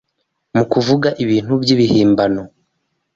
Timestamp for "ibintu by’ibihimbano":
1.23-2.43